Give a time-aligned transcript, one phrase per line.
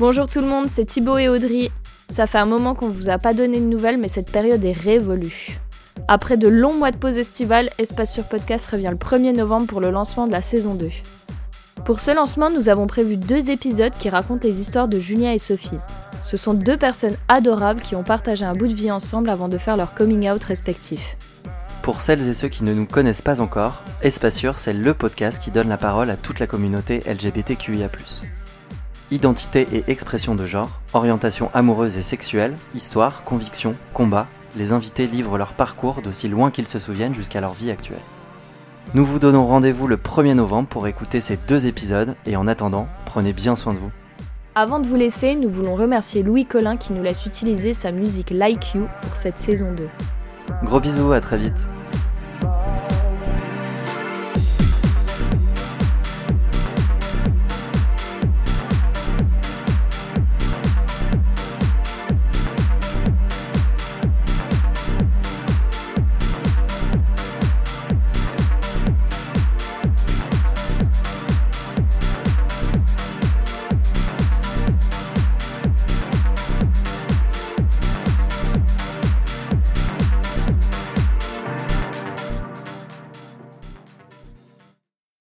[0.00, 1.70] Bonjour tout le monde, c'est Thibaut et Audrey.
[2.08, 4.72] Ça fait un moment qu'on vous a pas donné de nouvelles, mais cette période est
[4.72, 5.60] révolue.
[6.08, 9.80] Après de longs mois de pause estivale, Espace sur Podcast revient le 1er novembre pour
[9.80, 10.88] le lancement de la saison 2.
[11.84, 15.38] Pour ce lancement, nous avons prévu deux épisodes qui racontent les histoires de Julien et
[15.38, 15.78] Sophie.
[16.22, 19.58] Ce sont deux personnes adorables qui ont partagé un bout de vie ensemble avant de
[19.58, 21.16] faire leur coming out respectif.
[21.82, 25.40] Pour celles et ceux qui ne nous connaissent pas encore, Espace Sûr, c'est le podcast
[25.40, 27.90] qui donne la parole à toute la communauté LGBTQIA.
[29.10, 34.26] Identité et expression de genre, orientation amoureuse et sexuelle, histoire, conviction, combat,
[34.56, 38.00] les invités livrent leur parcours d'aussi loin qu'ils se souviennent jusqu'à leur vie actuelle.
[38.94, 42.88] Nous vous donnons rendez-vous le 1er novembre pour écouter ces deux épisodes et en attendant,
[43.04, 43.90] prenez bien soin de vous.
[44.54, 48.30] Avant de vous laisser, nous voulons remercier Louis Collin qui nous laisse utiliser sa musique
[48.30, 49.86] Like You pour cette saison 2.
[50.64, 51.68] Gros bisous, à très vite